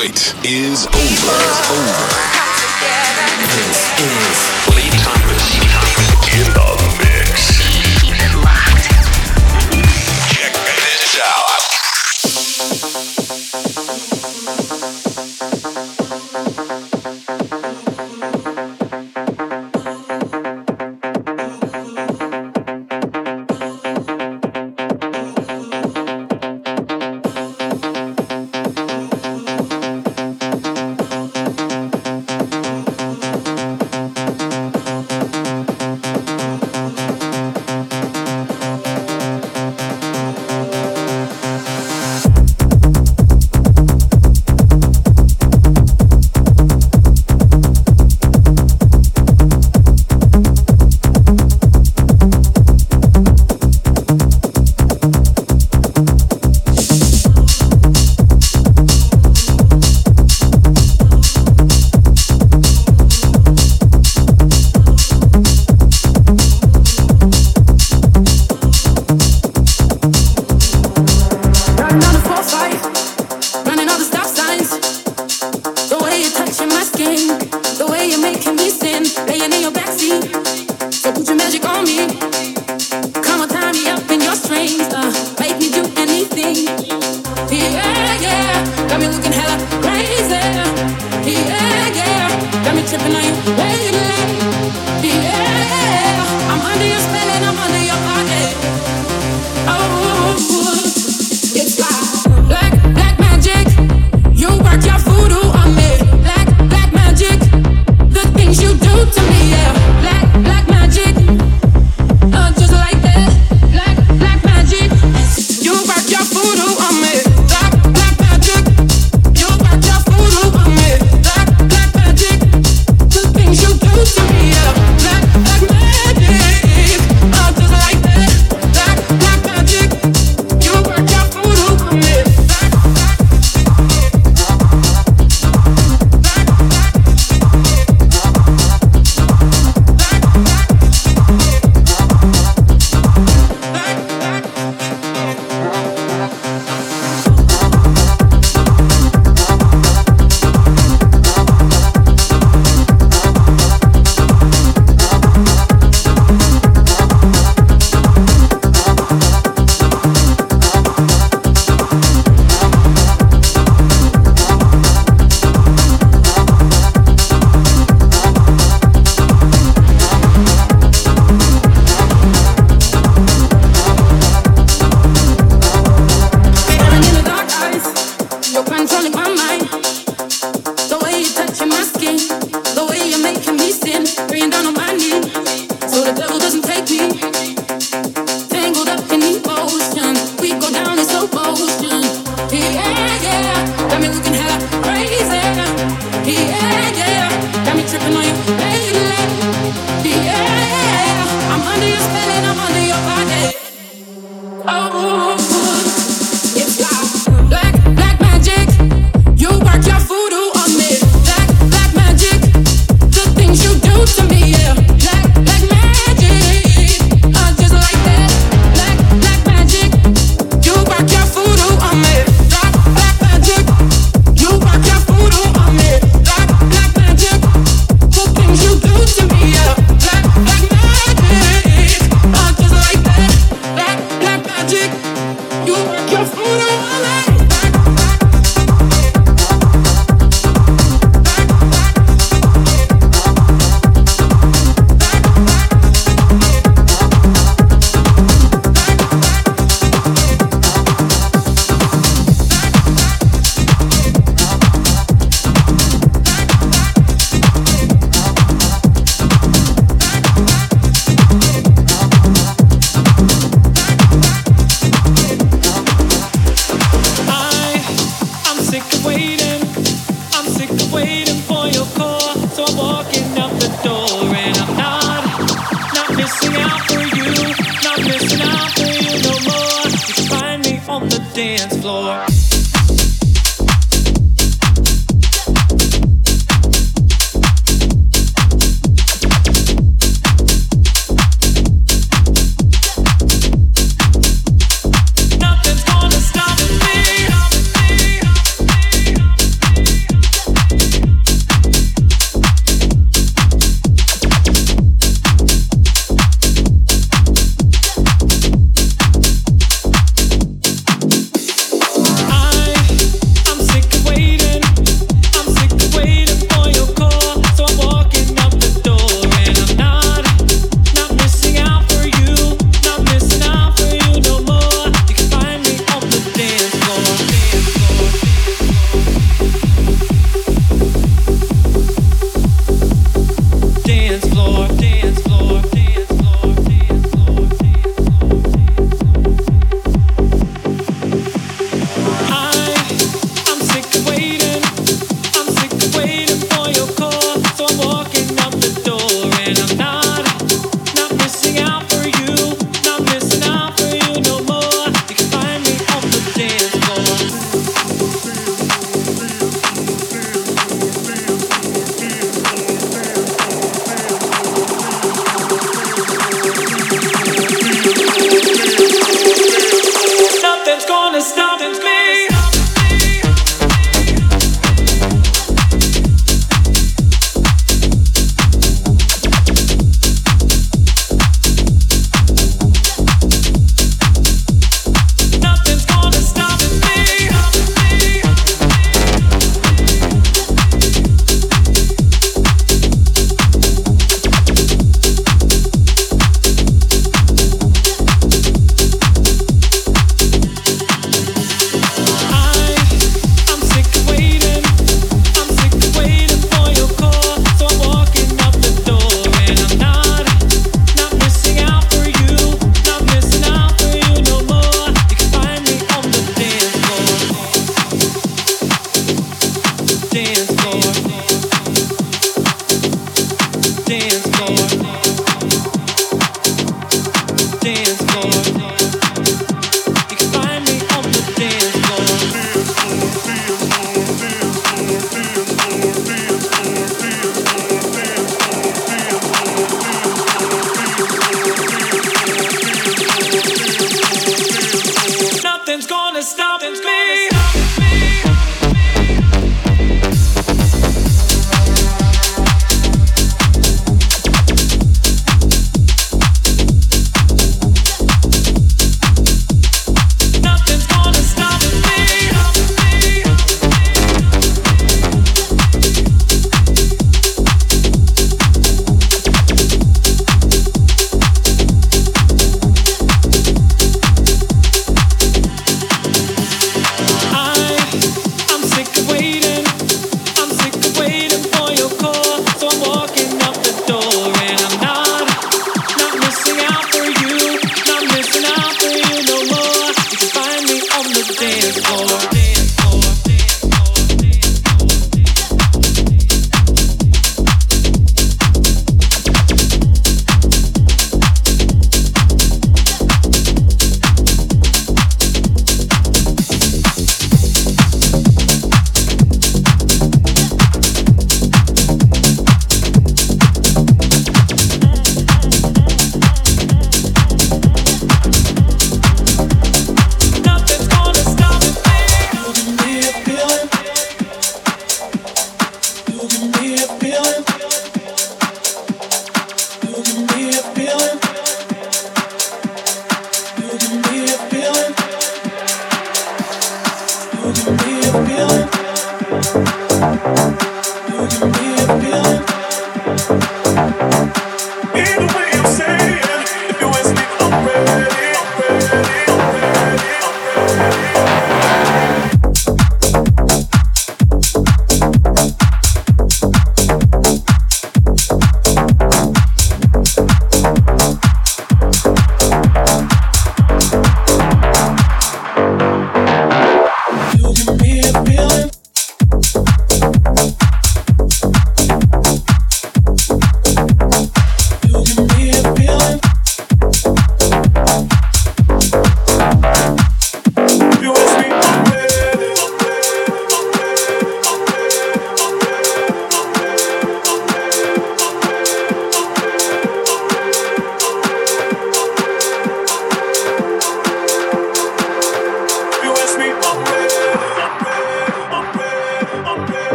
wait 0.00 0.34
is 0.44 0.86
over. 0.86 1.36
over. 1.76 2.06
This 3.52 4.00
is 4.00 4.79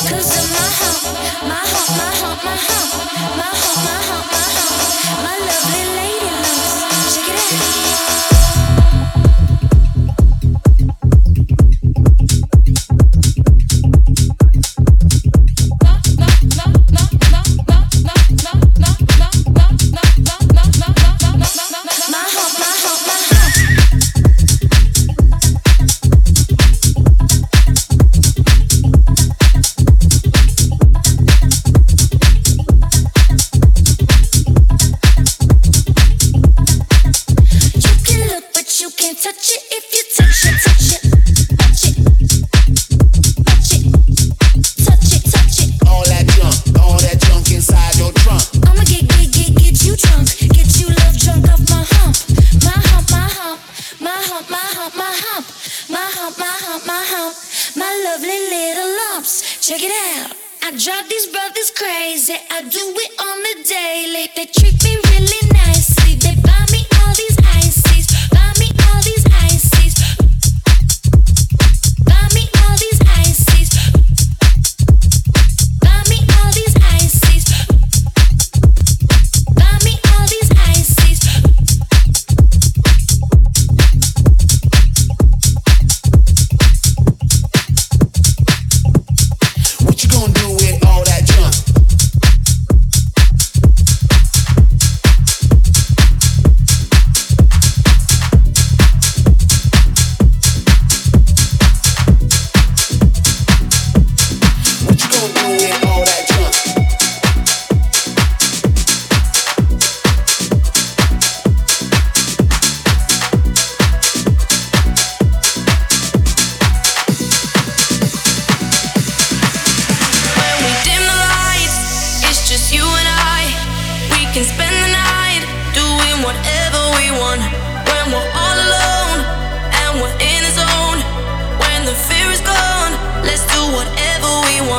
Cause 0.00 0.10
in 0.12 0.52
my 0.52 0.58
heart. 0.60 0.87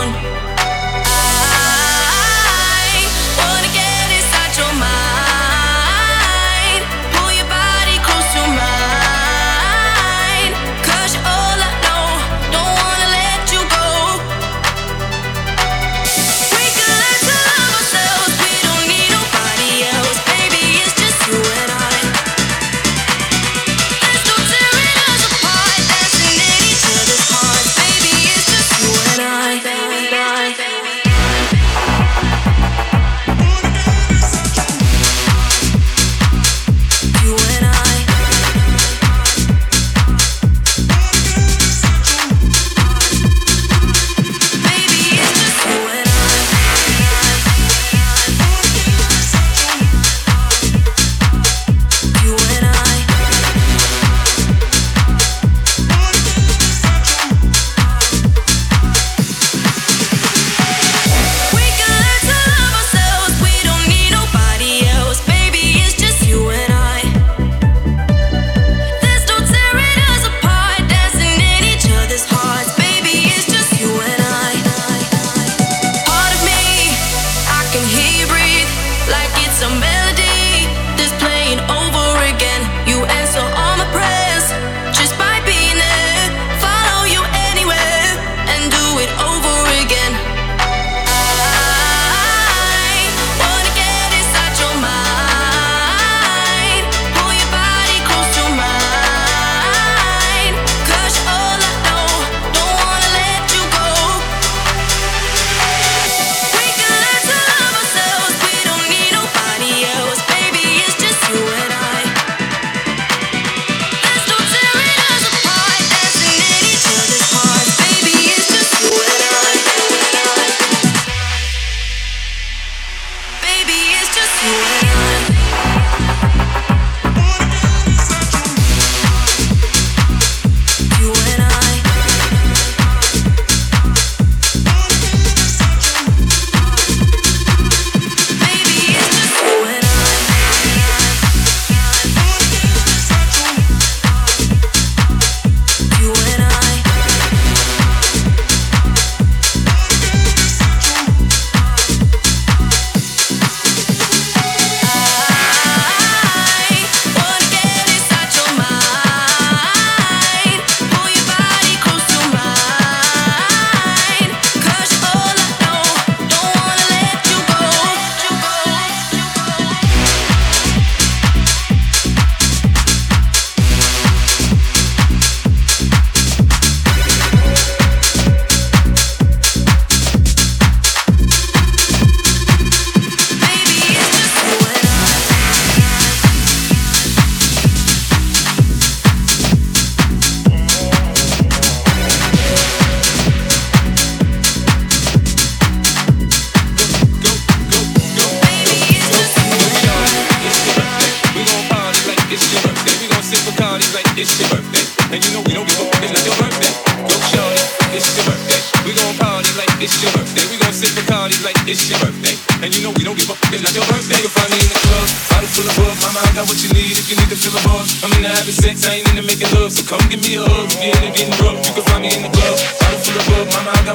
Bye. 0.10 0.38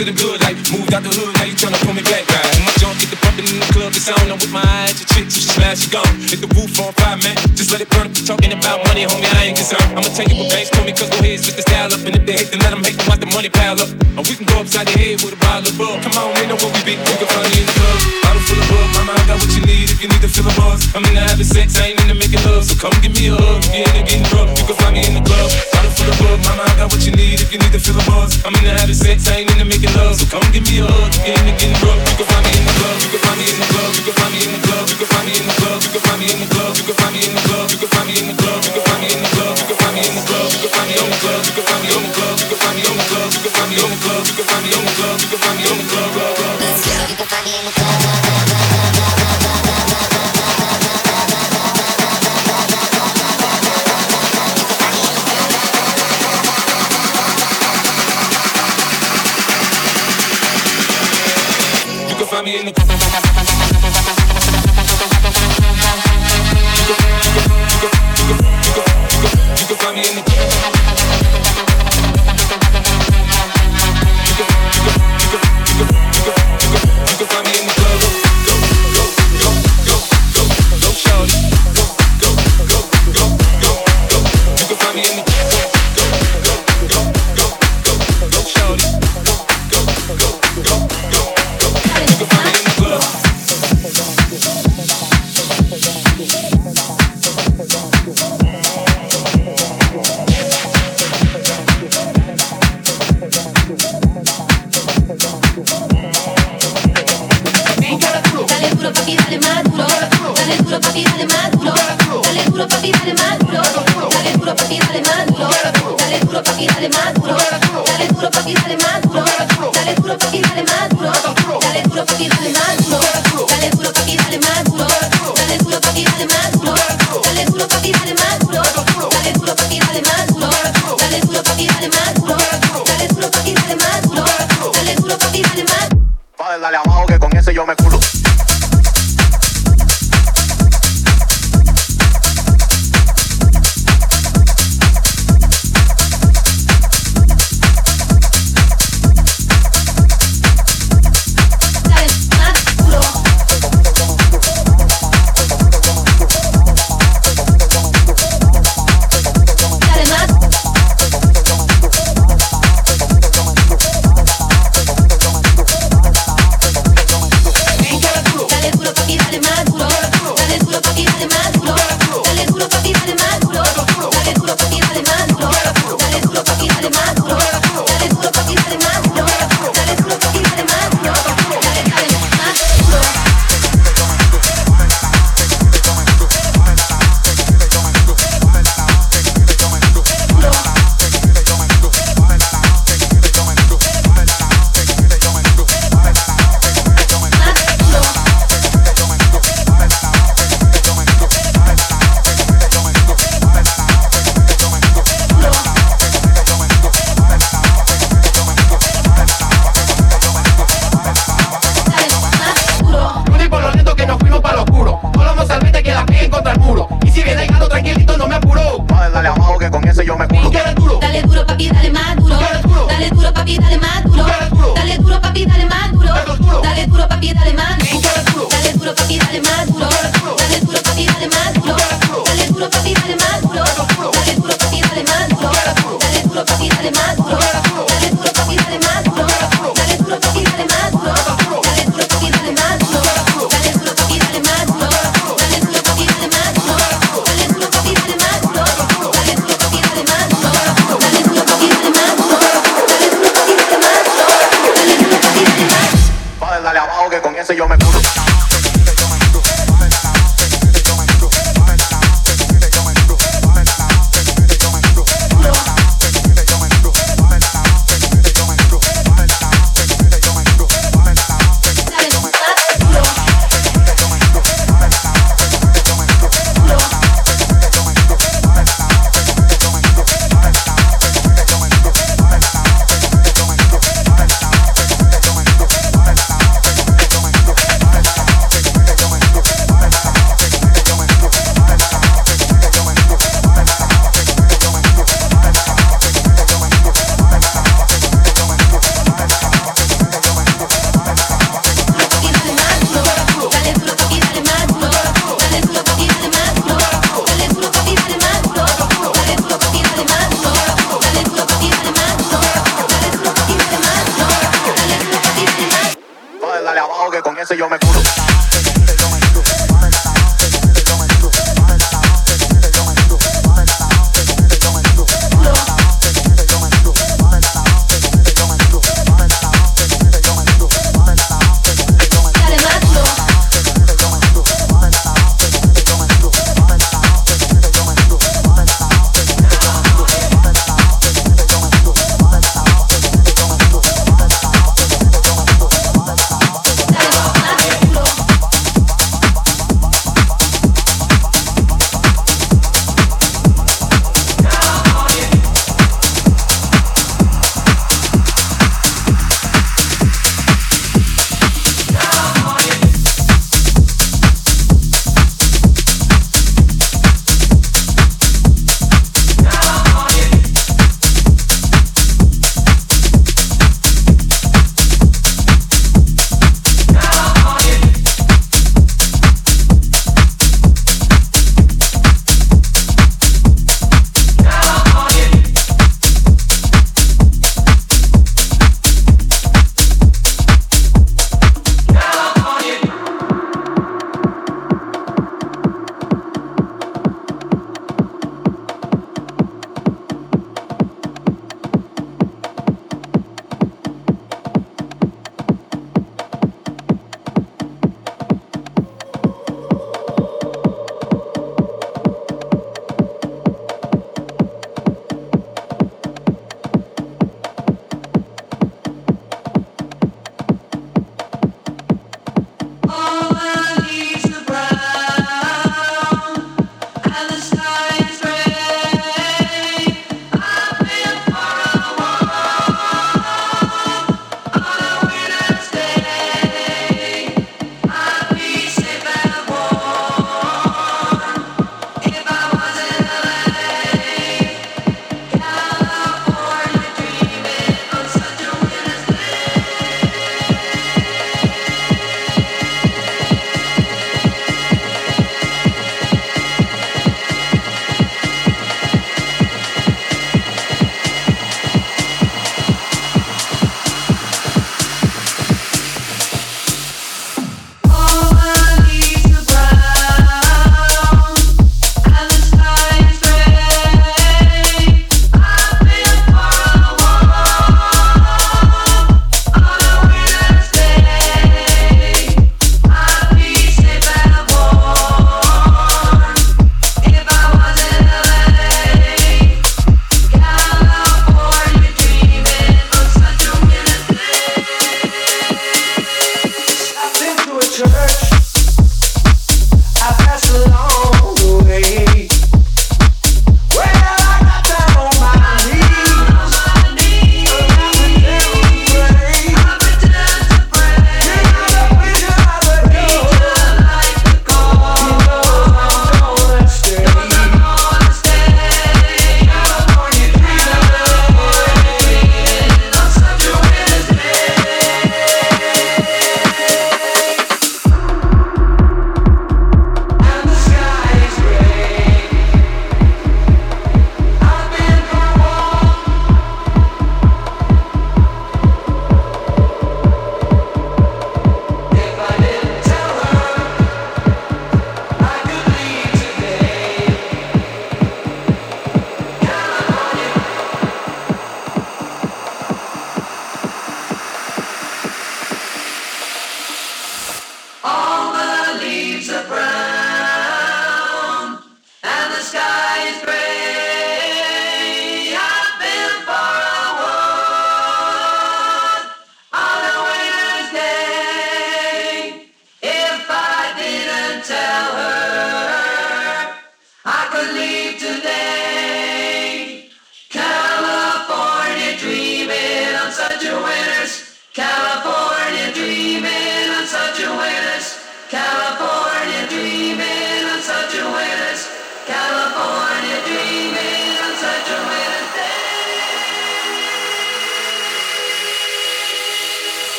to 0.00 0.06
them 0.06 0.14
dudes. 0.14 0.29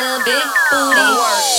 Got 0.00 0.22
a 0.22 0.24
big 0.24 1.49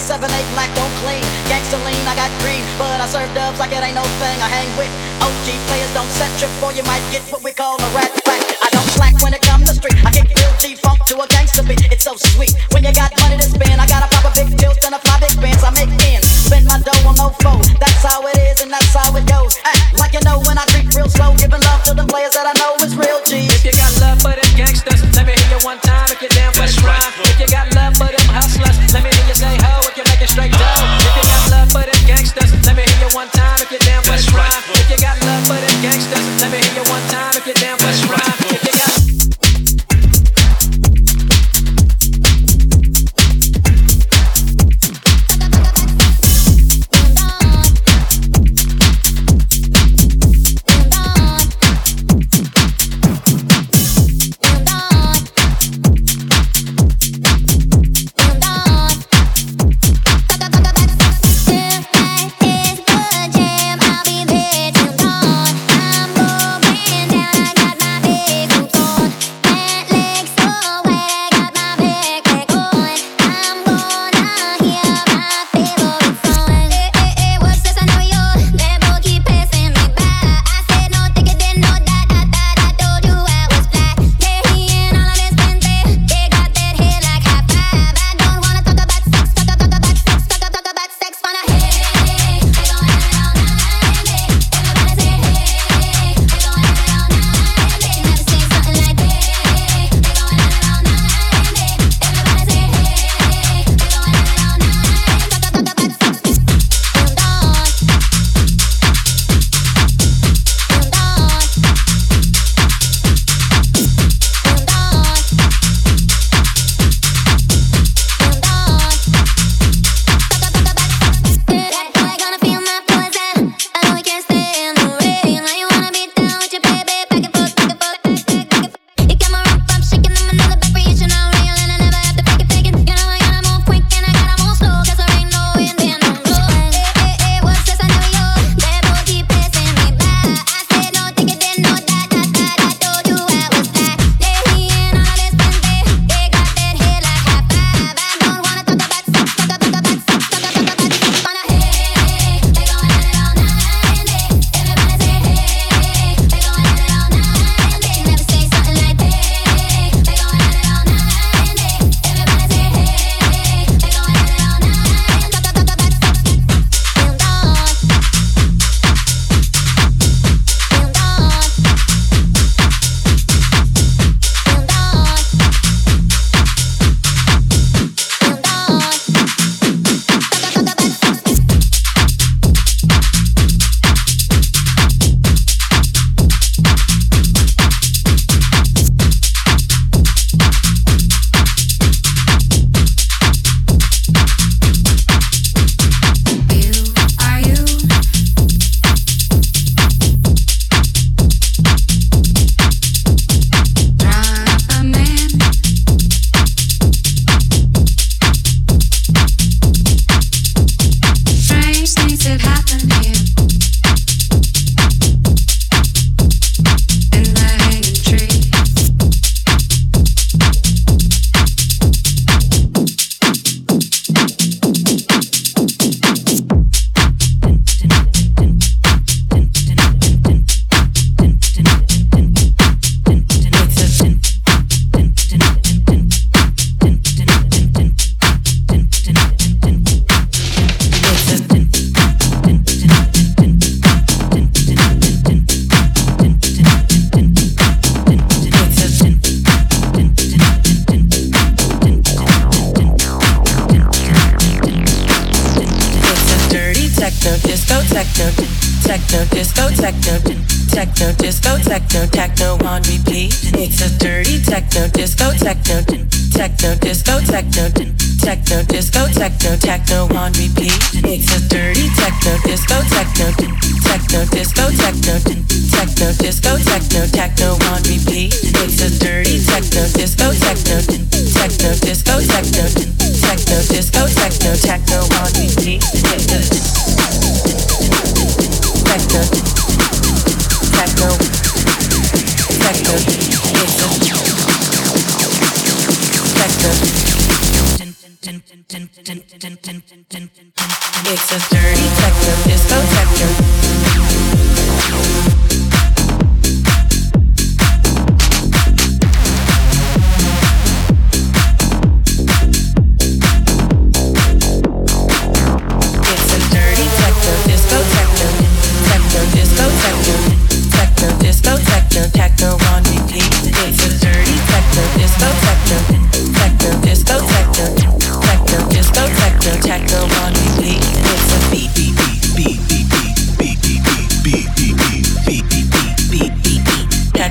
a 0.00 0.16
7-8 0.16 0.24
black, 0.56 0.72
don't 0.72 0.94
clean. 1.04 1.20
Gangsta 1.44 1.76
lean, 1.84 2.00
I 2.08 2.16
got 2.16 2.32
green, 2.40 2.64
but 2.80 3.00
I 3.00 3.06
serve 3.06 3.28
dubs 3.36 3.60
like 3.60 3.72
it 3.72 3.84
ain't 3.84 3.94
no 3.94 4.04
thing. 4.16 4.38
I 4.40 4.48
hang 4.48 4.70
with 4.80 4.88
OG 5.20 5.46
players, 5.68 5.92
don't 5.92 6.08
set 6.16 6.32
trip 6.40 6.48
for 6.56 6.72
you 6.72 6.82
might 6.88 7.04
get 7.12 7.20
what 7.28 7.44
we 7.44 7.52
call 7.52 7.76
a 7.76 7.88
rat 7.92 8.08
pack. 8.24 8.40
I 8.64 8.68
don't 8.72 8.88
slack 8.96 9.14
when 9.20 9.36
it 9.36 9.42
comes 9.44 9.68
to 9.68 9.74
street. 9.76 10.00
I 10.00 10.10
kick 10.10 10.32
Bill 10.32 10.52
G 10.56 10.74
funk 10.76 11.04
to 11.12 11.20
a 11.20 11.26
gangsta 11.28 11.66
beat. 11.68 11.84
It's 11.92 12.04
so 12.04 12.16
sweet 12.16 12.56
when 12.72 12.84
you 12.84 12.92
got 12.96 13.12
money 13.20 13.36
to 13.36 13.44
spend. 13.44 13.76
I 13.76 13.86
got 13.86 14.00
a 14.00 14.08
proper 14.08 14.32
big 14.32 14.56
tilt 14.56 14.80
and 14.88 14.96
a 14.96 15.00
fly 15.04 15.20
big 15.20 15.36
bands. 15.36 15.60
I 15.60 15.70
make 15.76 15.92
ends, 16.08 16.24
spend 16.48 16.64
my 16.64 16.80
dough 16.80 17.08
on 17.08 17.20
no 17.20 17.28
foe. 17.44 17.60
That's 17.76 18.00
how 18.00 18.24
it 18.24 18.36
is 18.48 18.64
and 18.64 18.72
that's 18.72 18.94
how 18.96 19.12
it 19.12 19.26
goes. 19.28 19.60
Act 19.68 20.00
like 20.00 20.16
you 20.16 20.24
know 20.24 20.40
when 20.48 20.56
I 20.56 20.64
creep 20.72 20.88
real 20.96 21.12
slow, 21.12 21.36
giving 21.36 21.60
love 21.60 21.84
to 21.90 21.92
the 21.92 22.08
players 22.08 22.32
that 22.32 22.48
I 22.48 22.54
know 22.56 22.72
is 22.80 22.96
real 22.96 23.20
G. 23.28 23.52
If 23.52 23.68
you 23.68 23.76
got 23.76 23.92
love 24.00 24.24
for 24.24 24.32
them 24.32 24.48
gangsters, 24.56 25.04
let 25.12 25.28
me 25.28 25.36
hear 25.36 25.58
you 25.58 25.60
one 25.60 25.76
time 25.84 26.08
if 26.08 26.24
you're 26.24 26.29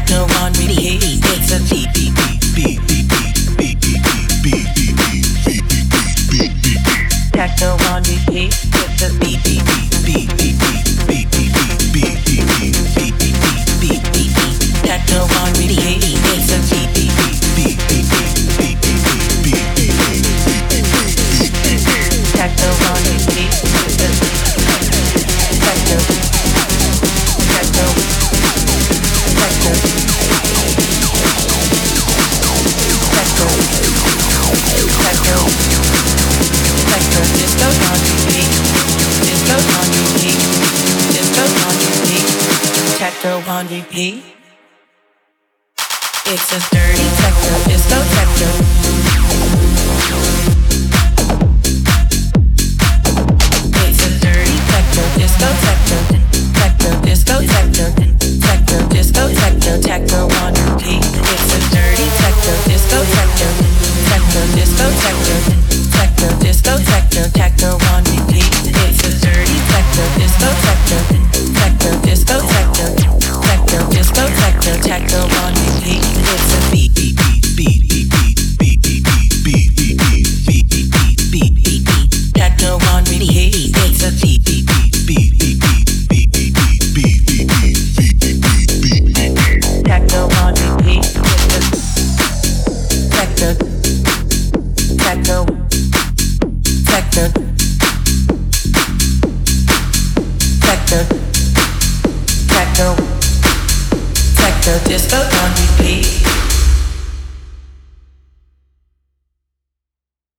disco 0.10 0.24
on 0.44 0.52
repeat. 0.54 1.19